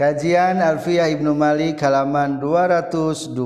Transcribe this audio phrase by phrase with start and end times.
[0.00, 3.36] Kajian Alfiyah Ibnu Malik halaman 202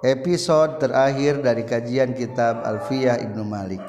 [0.00, 3.84] Episode terakhir dari kajian kitab Alfiyah Ibnu Malik.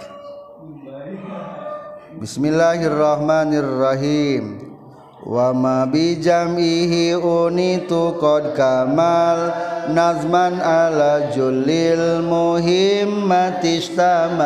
[2.20, 4.68] Bismillahirrahmanirrahim.
[5.24, 9.56] Wa ma bi jam'ihi unitu qad kamal
[9.96, 14.44] nazman ala julil muhimmati istamal.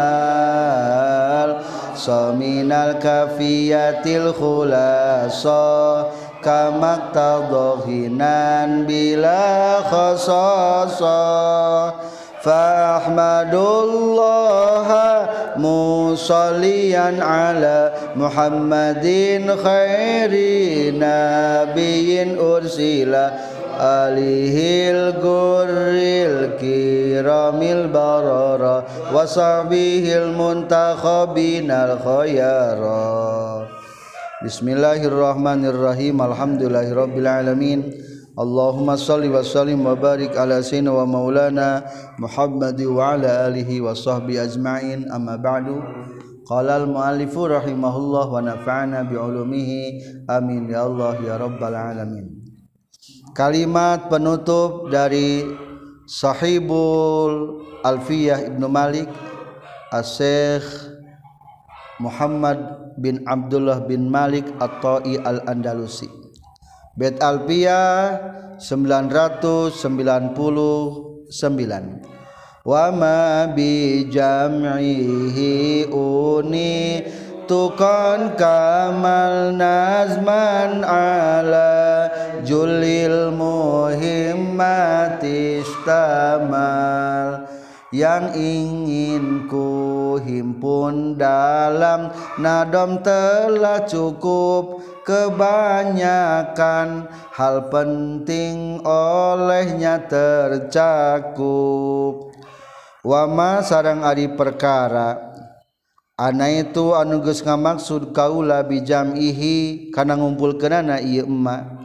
[1.98, 6.06] Saminal kafiyatil khulasa
[6.44, 11.20] كما تضغنا بلا خصاصة
[12.42, 14.90] فأحمد الله
[15.58, 19.06] مصليا على محمد
[19.64, 20.32] خير
[20.96, 23.16] نبي أرسل
[23.82, 24.58] آله
[24.92, 25.70] الجر
[26.30, 33.69] الكرام البررة وصحبه المنتخبين الخيارات
[34.40, 37.92] Bismillahirrahmanirrahim Alhamdulillahirabbil alamin
[38.40, 41.84] Allahumma shalli wa sallim wa barik ala sayyidina wa maulana
[42.16, 45.84] Muhammad wa ala alihi wa sahbi ajma'in amma ba'du
[46.48, 52.32] Qala al-muallif rahimahullah wa nafa'ana bi ulumihi amin ya Allah ya rabbal alamin
[53.36, 55.44] Kalimat penutup dari
[56.08, 59.12] Sahibul Alfiyah Ibnu Malik
[59.92, 60.99] As-Syekh
[62.00, 62.58] Muhammad
[62.96, 66.08] bin Abdullah bin Malik At-Ta'i Al-Andalusi.
[66.96, 68.20] Bet Alpiyah
[68.60, 69.80] 999
[72.68, 77.02] Wa ma bi jam'ihi uni
[77.50, 82.06] tukan kamal nazman ala
[82.46, 84.78] julil muhimmati
[85.66, 87.49] istamal
[87.90, 97.10] yang ingin ku himpun dalam nadom telah cukup kebanyakan.
[97.34, 101.34] Hal penting olehnya tercakup.
[103.02, 105.34] Wama sarang ari perkara.
[106.20, 111.80] Ana itu anuges ngamaksud kaula bijam ihi kana ngumpulkeunana ieu emma.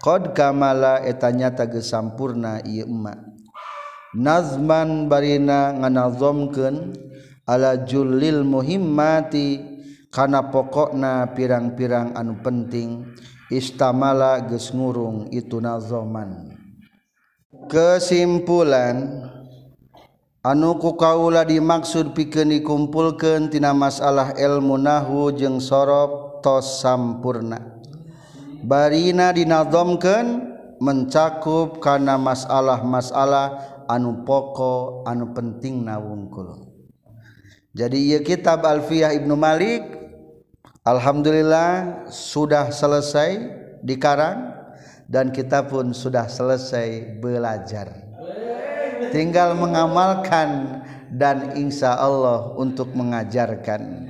[0.00, 3.29] Qad kamala eta nyata geus sampurna ieu emma.
[4.10, 6.98] Nazman barina nganazomkeun
[7.46, 9.62] ala julil muhimmati
[10.10, 13.06] kana pokokna pirang-pirang anu penting
[13.54, 16.58] istamala geus ngurung itu nazoman.
[17.70, 19.30] Kesimpulan
[20.42, 27.78] anu ku kaula dimaksud pikeun dikumpulkeun tina masalah ilmu nahwu jeung sorop tos sampurna.
[28.66, 30.50] Barina dinazomkeun
[30.80, 36.70] mencakup kana masalah-masalah anu pokok anu penting nawungkul.
[37.74, 39.82] Jadi ia kitab Alfiyah Ibnu Malik
[40.80, 43.36] Alhamdulillah sudah selesai
[43.84, 44.56] dikarang
[45.10, 48.10] dan kita pun sudah selesai belajar.
[49.10, 50.80] Tinggal mengamalkan
[51.12, 54.08] dan insya Allah untuk mengajarkan.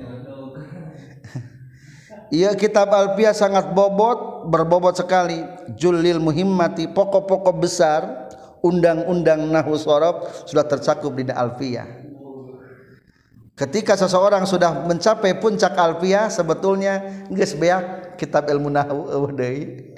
[2.39, 5.43] Ia kitab Alfiyah sangat bobot berbobot sekali.
[5.75, 8.30] Julil muhimmati pokok-pokok besar
[8.61, 11.89] undang-undang nahu sorof sudah tercakup di alfiyah.
[13.57, 19.91] Ketika seseorang sudah mencapai puncak alfiyah, sebetulnya geus beak kitab ilmu nahu deui.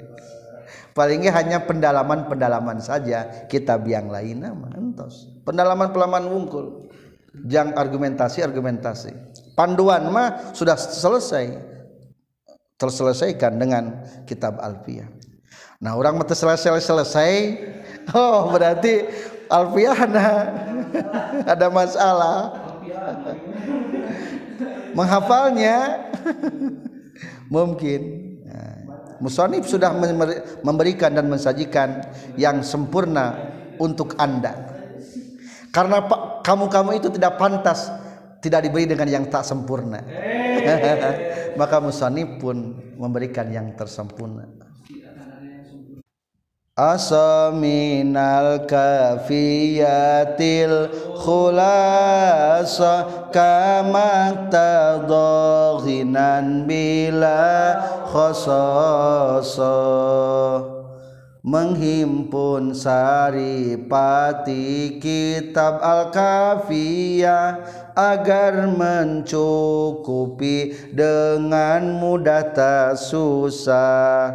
[0.94, 5.26] Palingnya hanya pendalaman-pendalaman saja kitab yang lain nama entos.
[5.42, 6.86] Pendalaman-pendalaman wungkul.
[7.50, 9.10] Jang argumentasi-argumentasi.
[9.58, 11.74] Panduan mah sudah selesai.
[12.78, 15.10] Terselesaikan dengan kitab alfiyah.
[15.82, 17.32] Nah, orang mah selesai-selesai
[18.12, 19.08] Oh berarti
[19.48, 19.96] Alfiah
[21.52, 22.36] ada masalah.
[24.92, 26.04] Menghafalnya?
[27.54, 28.00] Mungkin.
[28.44, 28.76] Nah,
[29.20, 29.92] musonif sudah
[30.64, 32.04] memberikan dan mensajikan
[32.36, 33.36] yang sempurna
[33.80, 34.52] untuk anda.
[35.72, 36.04] Karena
[36.44, 37.90] kamu-kamu itu tidak pantas
[38.40, 40.04] tidak diberi dengan yang tak sempurna.
[41.60, 44.63] Maka musonif pun memberikan yang tersempurna
[46.74, 49.86] Asa minal kafiyatil
[51.22, 57.78] khulasa kama tadaghinan bila
[58.10, 59.70] khasasa.
[61.46, 74.34] Menghimpun saripati kitab al-kafiyah agar mencukupi dengan mudah tak susah.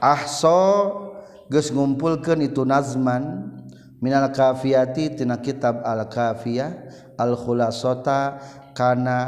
[0.00, 1.07] Ahso
[1.48, 3.52] geus ngumpulkeun itu nazman
[3.98, 6.70] minal kafiyati tina kitab al kafiyah
[7.18, 8.38] al khulasata
[8.76, 9.18] kana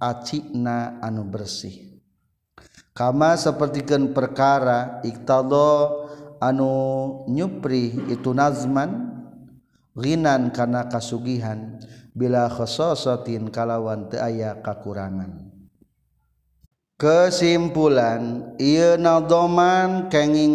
[0.00, 2.00] acina anu bersih.
[2.96, 6.08] Kama sapertikeun perkara iktado
[6.40, 6.72] anu
[7.28, 9.12] nyupri itu nazman
[9.92, 11.76] rinan kana kasugihan
[12.16, 15.55] bila khososotin kalawan teu aya kakurangan.
[16.96, 20.54] kesimpulan ieu nadoman kenging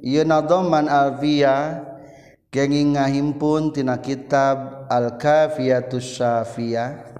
[0.00, 1.84] ieu nadoman alfiah
[2.48, 7.12] kenging ngahimpun tina kitab al-kafiyatus syafiyah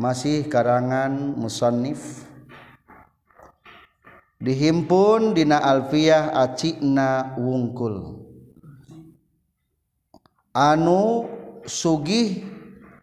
[0.00, 2.24] masih karangan musannif.
[4.40, 8.24] Dihimpun dina alfiah acikna wungkul.
[10.56, 11.28] Anu
[11.68, 12.48] sugih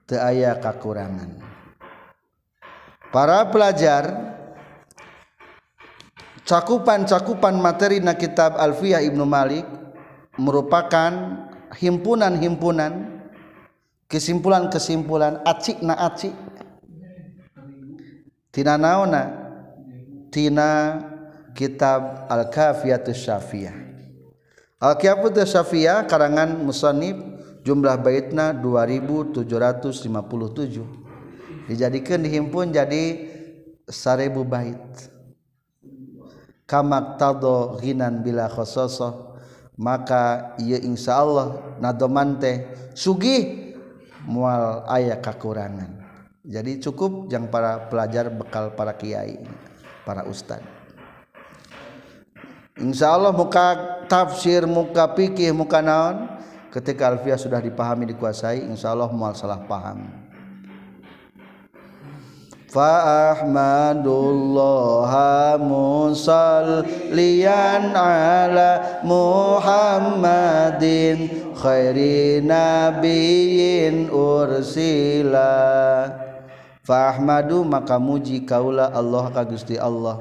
[0.10, 1.38] teu aya kakurangan.
[3.14, 4.37] Para pelajar
[6.48, 9.68] cakupan-cakupan materi na kitab Alfiyah Ibnu Malik
[10.40, 11.12] merupakan
[11.76, 13.20] himpunan-himpunan
[14.08, 16.32] kesimpulan-kesimpulan acik na acik.
[18.56, 19.28] Tina naona
[20.32, 21.04] tina
[21.52, 23.76] kitab Al-Kafiyatus Syafiyah.
[24.80, 27.20] Al-Kafiyatus Syafiyah karangan musannif
[27.68, 30.08] jumlah baitna 2757
[31.68, 33.28] dijadikan dihimpun jadi
[33.92, 35.12] seribu bait
[36.68, 39.40] kamak tado ghinan bila khososoh
[39.80, 43.74] maka ia insya Allah nadoman teh sugih
[44.28, 46.04] mual ayah kekurangan
[46.44, 49.40] jadi cukup yang para pelajar bekal para kiai
[50.04, 50.60] para ustad
[52.78, 53.74] Insya Allah muka
[54.06, 56.30] tafsir muka pikir muka naon
[56.70, 60.27] ketika alfiah sudah dipahami dikuasai insya Allah mual salah paham
[62.68, 66.84] Faahmadullah musallian
[67.96, 75.48] ala Muhammadin khairi nabiyyin ursila.
[76.84, 80.20] Faahmadu maka muji kaula Allah ka Gusti Allah.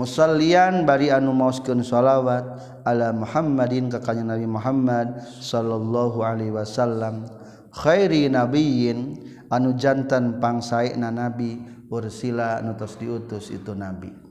[0.00, 2.56] Musallian bari anu mauskeun shalawat
[2.88, 7.28] ala Muhammadin ka kanjeng Nabi Muhammad sallallahu alaihi wasallam.
[7.68, 11.56] Khairi nabiyyin anu jantan pangsai na nabi
[11.88, 14.28] ursila nutos diutus itu nabi.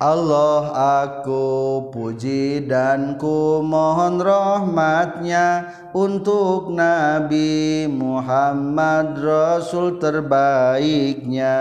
[0.00, 0.72] Allah
[1.04, 1.44] aku
[1.92, 11.60] puji dan ku mohon rahmatnya untuk Nabi Muhammad Rasul terbaiknya.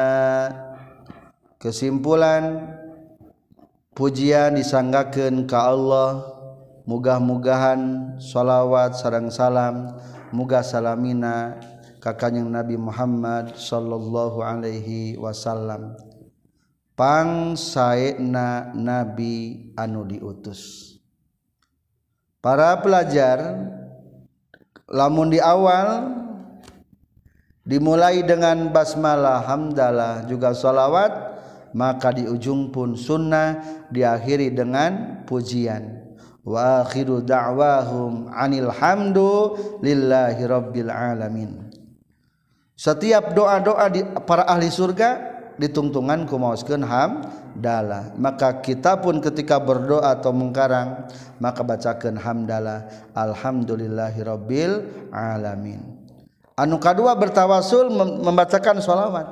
[1.59, 2.79] Kesimpulan
[3.91, 6.23] pujian disanggaken ke Allah.
[6.87, 9.99] Mudah-mugahan sholawat sarang salam
[10.31, 11.59] muga salamina
[11.99, 15.99] kakanyang Nabi Muhammad Shallallahu Alaihi Wasallam.
[16.95, 20.95] Pangsaena nabi anu diutus.
[22.43, 23.39] Para pelajar
[24.83, 26.11] lamun di awal
[27.63, 31.39] dimulai dengan basmalah hamdalah juga sholawat
[31.71, 36.03] maka di ujung pun sunnah diakhiri dengan pujian.
[36.43, 41.69] Wa akhiru da'wahum anil hamdu lillahi rabbil alamin
[42.79, 50.15] setiap doa-doa di para ahli surga ditungtungan ku mauskeun hamdalah maka kita pun ketika berdoa
[50.15, 51.11] atau mengkarang
[51.43, 55.83] maka bacakeun hamdalah alhamdulillahirabbil alamin.
[56.55, 57.91] Anu kadua bertawasul
[58.23, 59.27] membacakan sholawat.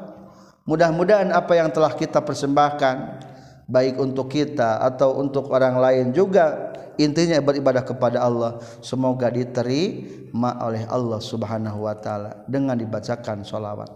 [0.68, 3.24] Mudah-mudahan apa yang telah kita persembahkan
[3.68, 8.64] baik untuk kita atau untuk orang lain juga intinya beribadah kepada Allah.
[8.80, 13.92] Semoga diterima oleh Allah Subhanahu wa taala dengan dibacakan sholawat.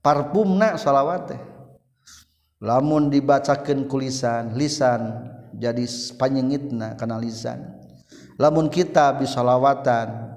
[0.00, 1.42] Parfumna sholawat teh.
[2.60, 5.84] Lamun dibacakan kulisan lisan jadi
[6.16, 7.80] panyengitna kana lisan.
[8.40, 10.36] Lamun kita bisolawatan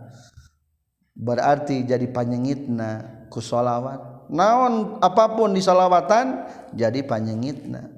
[1.16, 4.28] berarti jadi panyengitna ku sholawat.
[4.32, 7.93] Naon apa pun di salawatan jadi panyengitna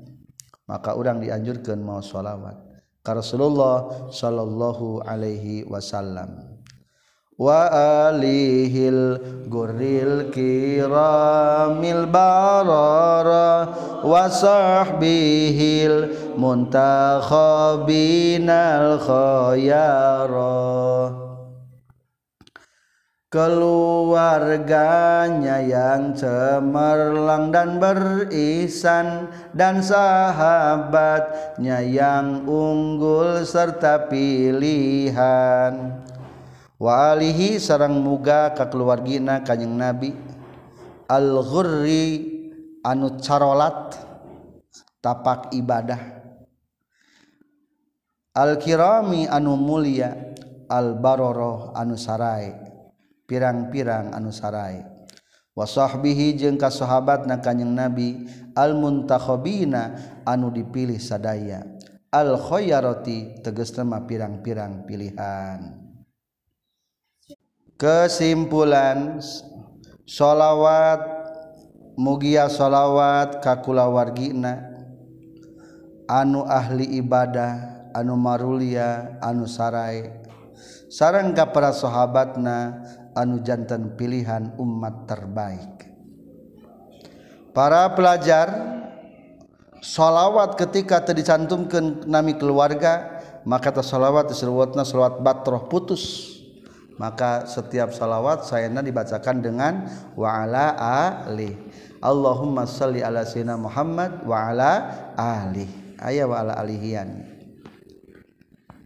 [0.65, 2.65] maka orang dianjurkan mau sholawat
[3.05, 6.57] ka Rasulullah sallallahu alaihi wasallam.
[7.35, 7.67] Wa
[8.09, 9.19] alihil
[9.51, 13.67] gurril kiramil barara
[14.01, 21.24] wa sahbihil muntakhabinal khayara.
[23.35, 35.99] keluarganya yang cemerlang dan berisan dan sahabatnya yang unggul serta pilihan.
[36.79, 40.15] Walihi sarang muga ka keluargina kanyang nabi.
[41.11, 42.07] Al-ghurri
[42.87, 43.99] anu carolat
[45.03, 45.99] tapak ibadah.
[48.31, 50.15] Al-kirami anu mulia
[50.71, 52.64] al-baroroh anu sarai.
[53.25, 54.85] pirang-pirang anu sarai.
[55.55, 59.95] Wasahbihi jeung kasahabat na kanyeng nabi almuntakhobina
[60.27, 61.63] anu dipilih sadaya.
[62.11, 65.79] Al khoyaroti teges tema pirang-pirang pilihan.
[67.75, 69.19] Kesimpulan
[70.07, 71.03] sholawat
[71.99, 74.63] mugia sholawat kakulawargina
[76.07, 80.07] anu ahli ibadah anu marulia anu sarai.
[80.89, 82.83] sarangka para sahabatna
[83.15, 85.87] anu jantan pilihan umat terbaik.
[87.55, 88.51] Para pelajar
[89.79, 96.35] sholawat ketika terdicantumkan nami keluarga maka tasholawat disebutna sholawat batroh putus.
[96.95, 99.83] Maka setiap sholawat sayana dibacakan dengan
[100.15, 100.79] wa'ala
[101.27, 101.51] ali.
[101.99, 104.71] Allahumma salli ala sayyidina Muhammad wa ala
[105.19, 105.67] ali.
[105.99, 107.34] Ayah wa ala alihian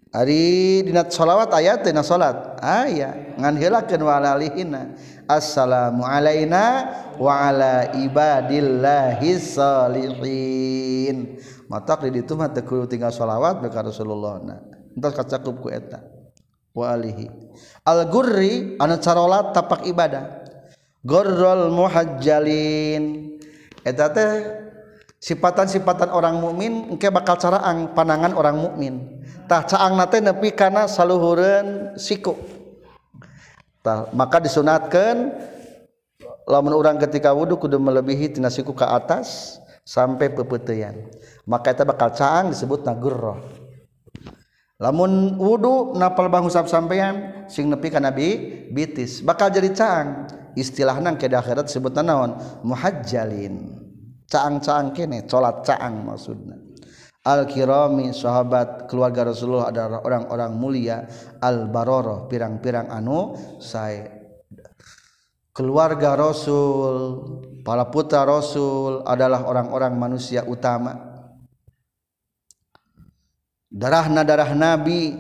[0.10, 2.58] Ari dinat sholawat ayat tina sholat.
[2.58, 4.18] Ah, Aya ngan hilakeun wa
[5.30, 6.90] assalamu alaina
[7.22, 11.38] wa ala ibadillahi salihin.
[11.70, 14.42] Matak di ditu mah teu tinggal sholawat ka Rasulullah.
[14.98, 16.02] Entos kacakup ku eta.
[16.74, 17.30] Wa alihi.
[17.86, 20.42] Al gurri anu carolat tapak ibadah.
[21.06, 23.38] Gorrol muhajjalin.
[23.86, 24.34] Eta teh
[25.20, 29.24] sifatan-sifatan orang mukmin engke bakal caraang panangan orang mukmin.
[29.46, 32.36] Tah caang nate nepi kana saluhureun siku.
[33.84, 35.32] Tah maka disunatkan
[36.48, 41.10] lamun orang ketika wudhu kudu melebihi tina siku ke atas sampai pepeutean
[41.46, 43.38] maka eta bakal caang disebut nagurrah
[44.82, 49.20] lamun wudhu napal bang usap sampean sing nepi kana bi bitis.
[49.26, 52.38] Bakal jadi caang istilahna ke akhirat sebutan naon?
[52.64, 53.79] Muhajjalin.
[54.30, 56.56] Caang-caang kene colat caang maksudnya.
[57.20, 60.98] Al-kirami sahabat keluarga Rasulullah adalah orang-orang mulia.
[61.44, 64.08] Al-baroroh pirang-pirang anu saya
[65.52, 66.96] keluarga Rasul
[67.68, 70.96] para putra Rasul adalah orang-orang manusia utama.
[73.70, 75.14] Darahna darah Nabi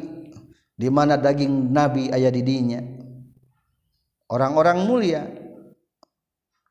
[0.80, 2.80] di mana daging Nabi ayah didinya.
[4.32, 5.28] Orang-orang mulia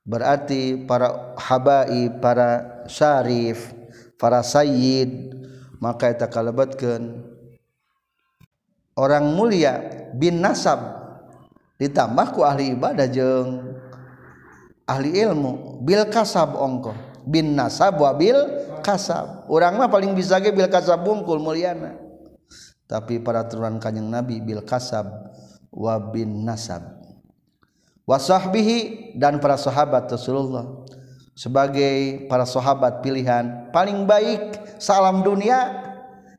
[0.08, 3.76] berarti para habai para syarif
[4.16, 5.36] para sayyid
[5.78, 7.36] maka eta kalebatkeun
[8.98, 9.78] orang mulia
[10.18, 10.98] bin nasab.
[11.78, 13.78] Ditambah ku ahli ibadah jeung
[14.82, 15.78] ahli ilmu.
[15.86, 16.90] Bil kasab ongko
[17.22, 18.34] bin nasab wa bil
[18.82, 19.46] kasab.
[19.46, 21.94] Urang mah paling bisa ge bil kasab bungkul muliana.
[22.90, 25.06] Tapi para turunan kanjeng nabi bil kasab
[25.70, 26.98] wa bin nasab.
[28.08, 30.88] wasahbihi dan para sahabat Rasulullah.
[31.38, 35.86] Sebagai para sahabat pilihan paling baik salam dunia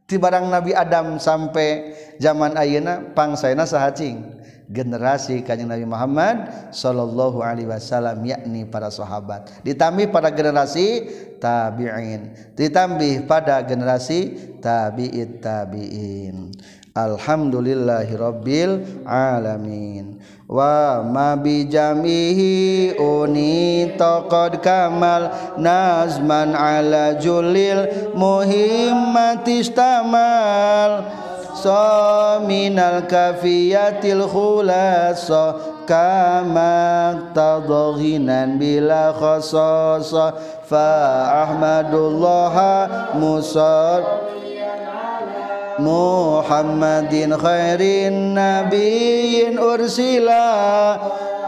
[0.04, 4.42] ti barang Nabi Adam sampai zaman ayeuna pangsaena sahacing.
[4.70, 9.50] Generasi kanjeng Nabi Muhammad sallallahu alaihi wasallam yakni para sahabat.
[9.66, 11.10] Ditambih pada generasi
[11.42, 12.54] tabi'in.
[12.54, 16.54] Ditambih pada generasi tabi'it tabi'in.
[16.96, 20.18] Alhamdulillahirabbil alamin.
[20.50, 25.30] Wa ma bi jamihi uni taqad kamal
[25.62, 27.86] nazman ala julil
[28.18, 31.06] muhimmatistamal
[31.54, 35.54] so minal kafiyatil khulasa
[35.86, 40.34] kama tadghinan bila khasasa.
[40.66, 40.90] Fa
[41.46, 42.58] ahmadullah
[43.18, 44.30] musad
[45.80, 50.46] Muhammadin khairin nabiyyin ursila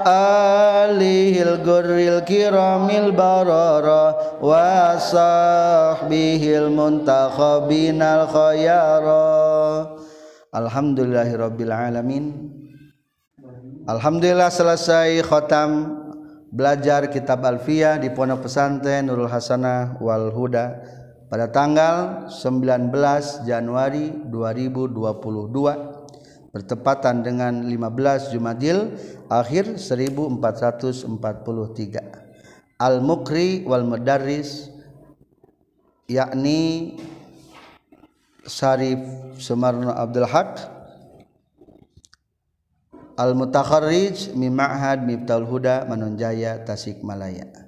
[0.02, 9.28] alihil gurril kiramil barara wa sahbihil muntakhabinal khayara.
[10.52, 12.26] Alhamdulillahi rabbil alamin.
[13.88, 15.98] Alhamdulillah selesai khatam
[16.52, 21.01] belajar kitab Alfiyah di Pondok Pesantren Nurul Hasanah wal Huda
[21.32, 29.00] pada tanggal 19 Januari 2022 bertepatan dengan 15 Jumadil
[29.32, 31.08] akhir 1443
[32.76, 34.68] Al-Mukri wal Mudarris
[36.12, 37.00] yakni
[38.44, 39.00] Syarif
[39.40, 40.68] Sumarno Abdul Haq
[43.16, 47.61] Al-Mutakharrij min Ma'had Miftahul Huda Manunjaya Tasikmalaya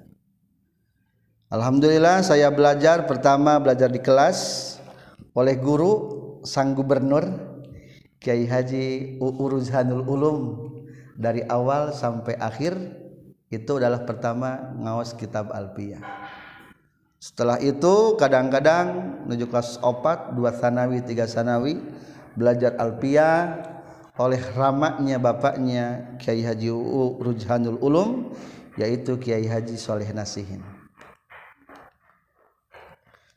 [1.54, 3.06] Alhamdulillah saya belajar.
[3.06, 4.74] Pertama belajar di kelas
[5.38, 5.92] oleh guru
[6.42, 7.22] sang gubernur
[8.18, 10.38] Kiai Haji Uruzhanul Ulum.
[11.14, 12.74] Dari awal sampai akhir
[13.54, 16.02] itu adalah pertama ngawas kitab Alpiyah.
[17.22, 21.78] Setelah itu kadang-kadang menuju kelas opat, dua sanawi, tiga sanawi
[22.34, 23.62] belajar Alpiyah
[24.18, 26.74] oleh ramanya bapaknya Kiai Haji
[27.14, 28.34] Uruzhanul Ulum
[28.74, 30.73] yaitu Kiai Haji Soleh Nasihin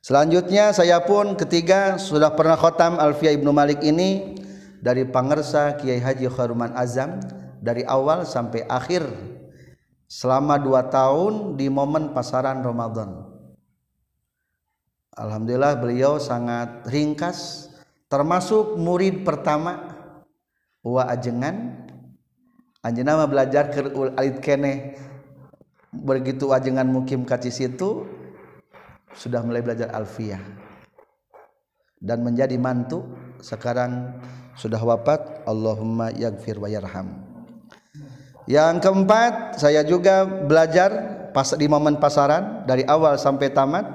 [0.08, 4.40] selanjutnya saya pun ketiga sudah pernah khotam Alfiah Ibnu Malik ini
[4.80, 7.20] dari pangersa Kiai Haji Kharuman Azam
[7.60, 9.04] dari awal sampai akhir
[10.08, 13.28] selama dua tahun di momen pasaran Ramadan.
[15.12, 17.68] Alhamdulillah beliau sangat ringkas
[18.08, 19.92] termasuk murid pertama
[20.88, 21.84] wa ajengan
[22.80, 24.96] anjeunna belajar ke alit kene
[25.92, 28.08] begitu ajengan mukim kaci situ
[29.16, 30.42] sudah mulai belajar alfiyah.
[31.98, 33.02] Dan menjadi mantu
[33.42, 34.22] sekarang
[34.58, 37.26] sudah wafat Allahumma yaghfir wa yarham.
[38.48, 43.86] Yang keempat saya juga belajar pas di momen pasaran dari awal sampai tamat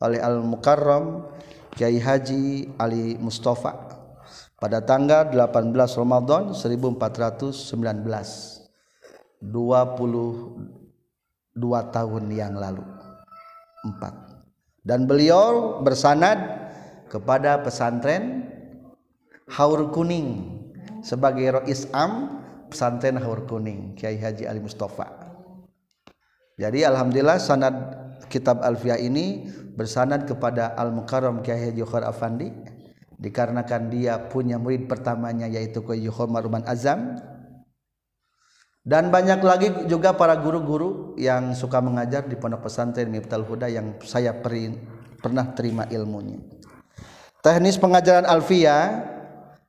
[0.00, 1.28] oleh Al Mukarram
[1.76, 3.90] Kiai Haji Ali Mustafa.
[4.60, 7.80] Pada tanggal 18 Ramadan 1419
[9.40, 11.56] 22
[11.96, 12.84] tahun yang lalu
[13.88, 14.29] empat
[14.90, 16.66] dan beliau bersanad
[17.06, 18.50] kepada pesantren
[19.46, 20.58] Haur Kuning
[21.06, 25.06] sebagai Rois Am pesantren Haur Kuning Kiai Haji Ali Mustafa.
[26.58, 27.74] Jadi alhamdulillah sanad
[28.26, 29.46] kitab Alfiah ini
[29.78, 32.50] bersanad kepada Al Mukarram Kiai Haji Khar Afandi
[33.22, 37.14] dikarenakan dia punya murid pertamanya yaitu Kiai Khomar Ruman Azam
[38.90, 44.02] dan banyak lagi juga para guru-guru yang suka mengajar di pondok pesantren Miftal Huda yang
[44.02, 44.74] saya peri,
[45.22, 46.42] pernah terima ilmunya.
[47.38, 49.06] Teknis pengajaran Alfiah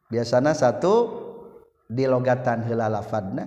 [0.09, 1.21] biasanya satu
[1.85, 3.45] di logatan heula lafadna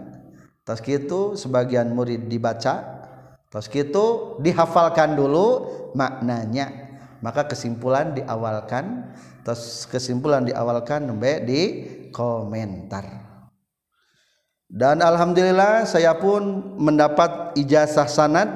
[0.62, 3.02] tos kitu sebagian murid dibaca
[3.50, 5.66] tos kitu dihafalkan dulu
[5.98, 6.86] maknanya.
[7.18, 9.10] Maka kesimpulan diawalkan
[9.42, 11.60] tos kesimpulan diawalkan nembe di
[12.14, 13.23] komentar
[14.68, 18.48] dan alhamdulillah saya pun mendapat ijazah sanad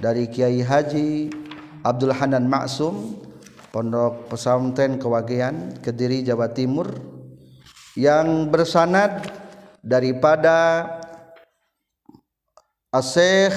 [0.00, 1.28] dari Kiai Haji
[1.84, 3.20] Abdul Hanan Maksum
[3.70, 6.90] Pondok Pesantren Kewagian Kediri Jawa Timur
[7.94, 9.30] yang bersanad
[9.84, 10.88] daripada
[12.90, 13.54] Asyikh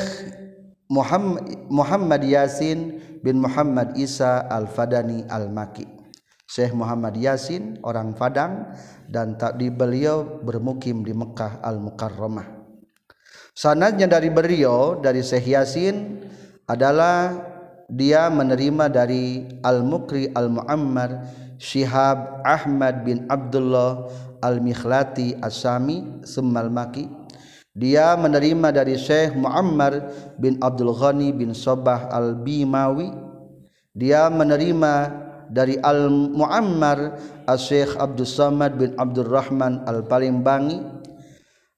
[0.93, 1.41] Muhammad,
[1.73, 5.92] Muhammad Yasin bin Muhammad Isa Al-Fadani Al-Maki.
[6.43, 8.75] Syekh Muhammad Yasin orang Padang
[9.09, 12.45] dan tak di beliau bermukim di Mekah Al-Mukarramah.
[13.53, 16.25] Sanadnya dari beliau dari Syekh Yasin
[16.65, 17.37] adalah
[17.87, 21.21] dia menerima dari Al-Mukri Al-Muammar
[21.61, 24.09] Syihab Ahmad bin Abdullah
[24.41, 27.07] Al-Mikhlati Asami Summal Maki
[27.73, 33.09] dia menerima dari Syekh Muammar bin Abdul Ghani bin Sobah Al-Bimawi
[33.93, 35.22] dia menerima
[35.53, 37.21] dari Al-Muammar
[37.53, 41.05] Syekh Abdul Samad bin Abdul Rahman Al-Palimbangi.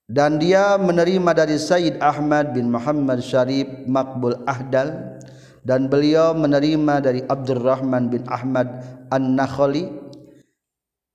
[0.05, 5.19] Dan dia menerima dari Sayyid Ahmad bin Muhammad Syarif Makbul Ahdal.
[5.65, 9.89] Dan beliau menerima dari Abdurrahman bin Ahmad An-Nakhali.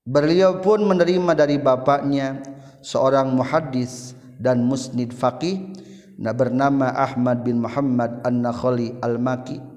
[0.04, 2.42] Beliau pun menerima dari bapaknya
[2.82, 5.70] seorang muhaddis dan musnid faqih
[6.18, 9.70] bernama Ahmad bin Muhammad An-Nakhali Al-Maki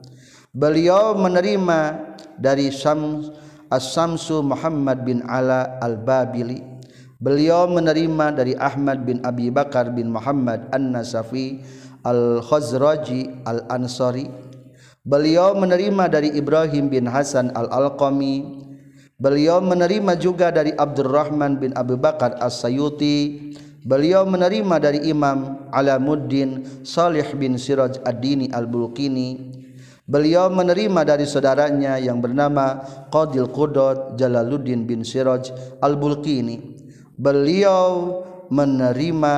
[0.53, 3.33] beliau menerima dari Syams
[3.73, 6.61] As-Samsu Muhammad bin Ala Al-Babili
[7.17, 11.61] beliau menerima dari Ahmad bin Abi Bakar bin Muhammad An-Nasafi
[12.03, 14.43] Al-Khazraji Al-Ansari
[15.03, 18.63] Beliau menerima dari Ibrahim bin Hasan al-Alqami.
[19.19, 23.51] Beliau menerima juga dari Abdurrahman bin Abu Bakar As-Sayuti.
[23.83, 29.51] Beliau menerima dari Imam Alamuddin Salih bin Siraj Ad-Dini Al-Bulkini.
[30.03, 36.75] Beliau menerima dari saudaranya yang bernama Qadil Qudot Jalaluddin bin Siraj Al-Bulkini.
[37.15, 38.19] Beliau
[38.51, 39.35] menerima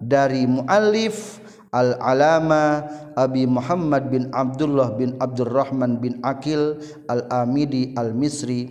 [0.00, 6.80] dari muallif Al-Alama Abi Muhammad bin Abdullah bin Abdurrahman bin Akil
[7.12, 8.64] Al-Amidi Al-Misri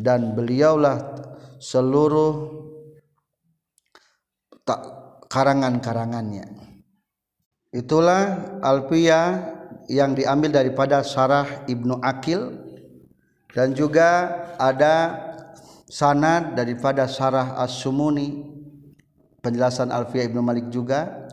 [0.00, 0.96] dan beliaulah
[1.60, 2.64] seluruh
[5.28, 6.48] karangan-karangannya.
[7.74, 9.53] Itulah Alfiya
[9.90, 12.60] yang diambil daripada Sarah Ibnu Akil
[13.52, 15.14] dan juga ada
[15.86, 18.42] sanad daripada Sarah As-Sumuni
[19.44, 21.24] penjelasan Alfiya Ibnu Malik juga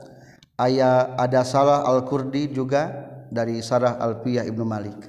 [0.61, 4.99] aya ada salah Al-Qurdi juga dari Sarah Alfiyah Ibnu Malik.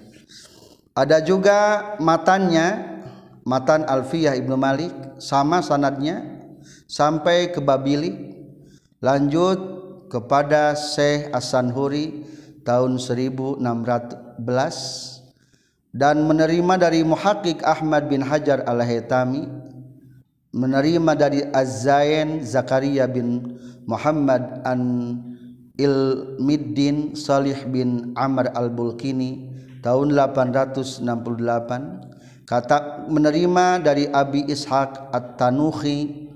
[0.97, 3.01] Ada juga matannya
[3.45, 6.23] matan Alfiyah Ibnu Malik sama sanadnya
[6.87, 8.33] sampai ke Babili
[9.03, 9.59] lanjut
[10.09, 12.23] kepada Syekh As-Sanhuri
[12.63, 15.23] tahun 1611
[15.93, 19.45] dan menerima dari Muhakkik Ahmad bin Hajar Al-Haytami
[20.53, 24.81] menerima dari Az-Zain Zakaria bin Muhammad an
[25.81, 29.49] ilmiddin Shalih bin Amr al-Bulkini
[29.81, 31.03] tahun 868
[32.45, 36.29] kata menerima dari Abi Ishaq At-Tanuhi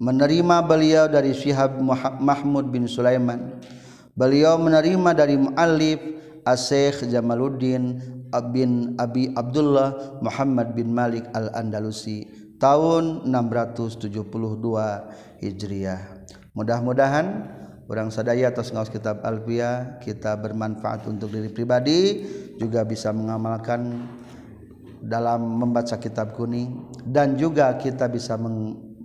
[0.00, 1.78] menerima beliau dari Syihab
[2.18, 3.60] Mahmud bin Sulaiman
[4.12, 6.00] beliau menerima dari muallif
[6.42, 8.02] Asyikh Jamaluddin
[8.50, 12.26] bin Abi Abdullah Muhammad bin Malik Al-Andalusi
[12.58, 14.10] tahun 672
[15.38, 16.02] Hijriah.
[16.52, 17.26] Mudah-mudahan
[17.86, 22.26] orang sadaya atas ngaos kitab Alfiyah kita bermanfaat untuk diri pribadi
[22.58, 24.08] juga bisa mengamalkan
[25.02, 28.38] dalam membaca kitab kuning dan juga kita bisa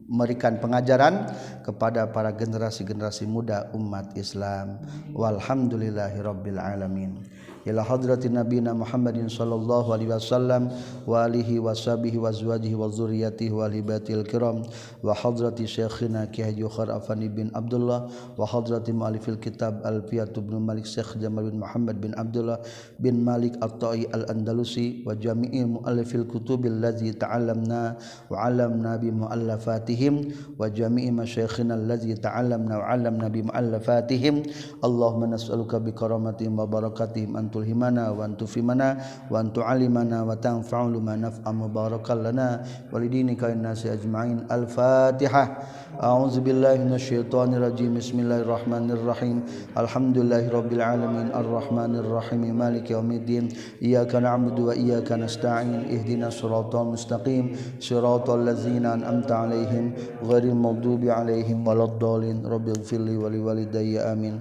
[0.08, 1.28] memberikan pengajaran
[1.62, 4.80] kepada para generasi-generasi muda umat Islam.
[5.12, 7.28] Walhamdulillahirabbil alamin.
[7.68, 10.72] Ila hadratin nabiyina Muhammadin sallallahu alaihi wasallam
[11.04, 14.64] wa alihi washabihi wa azwajihi wa dzurriyyatihi wa libatil kiram
[15.04, 18.08] wa hadrati syekhina Ki Haji Afani bin Abdullah
[18.40, 22.64] wa hadrati muallifil kitab Alfiyat bin Malik Syekh Jamal bin Muhammad bin Abdullah
[23.04, 28.00] bin Malik At-Tai Al-Andalusi wa jami'i muallifil kutubil ladzi ta'allamna
[28.32, 34.48] wa 'allamna bi muallafatihim wa jami'i masyayikhina alladzi ta'allamna wa 'allamna bi muallafatihim
[34.80, 39.02] Allahumma nas'aluka bi karamatihim wa barakatihim antu tulhimana wa tufimana
[39.34, 42.62] wa tu'allimana wa tanfa'u ma naf'a mubarakal lana
[42.94, 49.42] walidinika innasi ajma'in al-fatihah a'udzu billahi minasyaitonir rajim bismillahirrahmanirrahim
[49.74, 53.50] alhamdulillahi rabbil alamin arrahmanir rahim maliki yaumiddin
[53.82, 61.66] iyyaka na'budu wa iyyaka nasta'in ihdinas siratal mustaqim siratal ladzina an'amta 'alaihim ghairil maghdubi 'alaihim
[61.66, 64.38] waladdallin rabbighfirli wa liwalidayya amin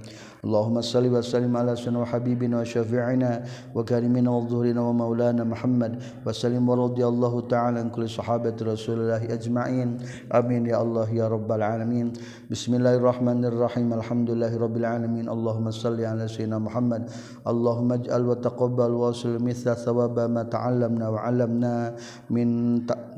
[0.47, 3.31] اللهم صل وسلم على سيدنا وحبيبنا وشفيعنا
[3.75, 9.89] وكريمنا وظهرنا ومولانا محمد وسلم ورضي الله تعالى عن كل صحابة رسول الله أجمعين.
[10.31, 10.63] آمين.
[10.71, 12.07] يا الله يا رب العالمين.
[12.47, 13.87] بسم الله الرحمن الرحيم.
[13.99, 15.27] الحمد لله رب العالمين.
[15.27, 17.11] اللهم صل على سيدنا محمد.
[17.43, 21.73] اللهم اجعل وتقبل واصل مثل ثواب ما تعلمنا وعلمنا
[22.31, 22.47] من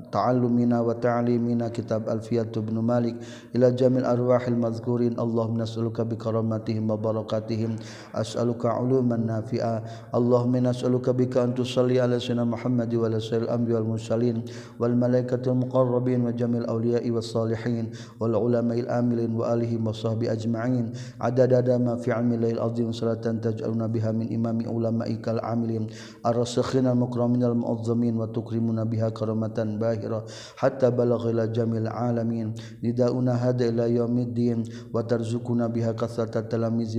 [0.10, 1.66] تعلمنا وتعليمنا.
[1.78, 3.16] كتاب ألفية بن مالك.
[3.54, 5.14] إلى جميع الأرواح المذكورين.
[5.22, 7.77] اللهم نسألك بكرامتهم وبركاتهم
[8.15, 9.75] أسألك علوما نافعة
[10.15, 14.37] اللهم نسألك بك أن تصلي على سيدنا محمد وعلى سائر الأنبياء والمرسلين
[14.79, 17.85] والملائكة المقربين وجميع الأولياء والصالحين
[18.21, 24.31] والعلماء الآملين وآلهم وصحبه أجمعين عدد ما في علم الله العظيم صلاة تجعلنا بها من
[24.31, 25.87] إمام علمائك العاملين
[26.27, 30.25] الرسخين المكرمين المعظمين وتكرمنا بها كرامة باهية الظاهرة
[30.57, 34.59] حتى بلغ إلى جميع العالمين نداؤنا هذا إلى يوم الدين
[34.95, 36.41] وترزقنا بها كثرة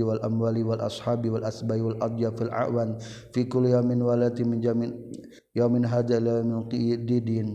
[0.01, 2.97] التلاميذ والأموال والأصحاب والأسباب والأضياف الأعوان
[3.33, 4.91] في كل يوم ولات من جميع
[5.55, 7.47] يوم هذا إلى يوم الدين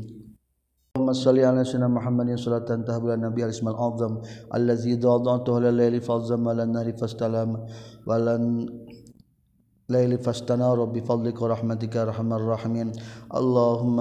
[0.97, 4.13] اللهم صل على سيدنا محمد صلاة تهب لنا بها الاسم الأعظم
[4.55, 7.51] الذي ضاضعته لليل فالظم للنار فاستلام
[8.09, 8.43] ولن
[9.91, 12.89] الليل فاستنار بفضلك ورحمتك أرحم الراحمين.
[13.31, 14.01] اللهم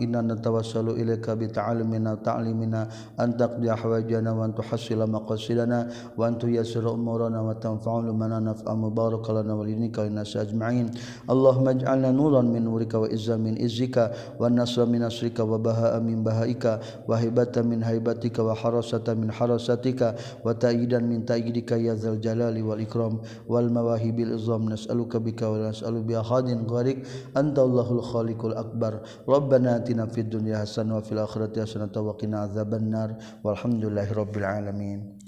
[0.00, 2.88] إنا نتوسل إليك بتعلمنا تعلمنا
[3.20, 9.98] أن تقضي أحواجنا وأن تحصل مقاصدنا وأن تيسر أمورنا وتنفع لمن نفع مبارك لنا ولدينك
[9.98, 10.90] والناس أجمعين.
[11.30, 13.96] اللهم اجعلنا نورا من نورك وإزا من إزك
[14.40, 16.64] والنصر من نصرك وبهاء من بهائك
[17.08, 20.00] وهبة من هيبتك وحرسة من حرستك
[20.44, 23.14] وتأييدا من تأييدك يا ذا الجلال والإكرام
[23.48, 24.62] والمواهب العظام.
[24.72, 26.98] نسألك نسألك بك ونسأل بأحد غيرك
[27.36, 28.92] أنت الله الخالق الأكبر.
[29.28, 33.10] ربنا آتنا في الدنيا حسنة وفي الآخرة حسنة وقنا عذاب النار.
[33.44, 35.18] والحمد لله رب العالمين.